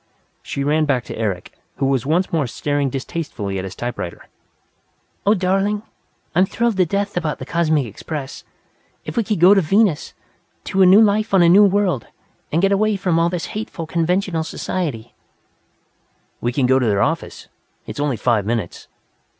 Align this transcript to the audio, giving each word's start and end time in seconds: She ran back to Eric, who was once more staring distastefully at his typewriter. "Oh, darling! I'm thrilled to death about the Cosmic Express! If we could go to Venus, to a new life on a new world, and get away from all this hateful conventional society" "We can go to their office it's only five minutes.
She 0.41 0.63
ran 0.63 0.85
back 0.85 1.03
to 1.03 1.15
Eric, 1.15 1.53
who 1.75 1.85
was 1.85 2.07
once 2.07 2.33
more 2.33 2.47
staring 2.47 2.89
distastefully 2.89 3.59
at 3.59 3.63
his 3.63 3.75
typewriter. 3.75 4.25
"Oh, 5.27 5.35
darling! 5.35 5.83
I'm 6.33 6.47
thrilled 6.47 6.77
to 6.77 6.87
death 6.87 7.15
about 7.15 7.37
the 7.37 7.45
Cosmic 7.45 7.85
Express! 7.85 8.43
If 9.05 9.15
we 9.15 9.23
could 9.23 9.39
go 9.39 9.53
to 9.53 9.61
Venus, 9.61 10.15
to 10.63 10.81
a 10.81 10.87
new 10.87 11.01
life 11.01 11.35
on 11.35 11.43
a 11.43 11.49
new 11.49 11.65
world, 11.65 12.07
and 12.51 12.63
get 12.63 12.71
away 12.71 12.95
from 12.95 13.19
all 13.19 13.29
this 13.29 13.45
hateful 13.53 13.85
conventional 13.85 14.43
society" 14.43 15.13
"We 16.41 16.51
can 16.51 16.65
go 16.65 16.79
to 16.79 16.85
their 16.87 17.03
office 17.03 17.47
it's 17.85 17.99
only 17.99 18.17
five 18.17 18.43
minutes. 18.43 18.87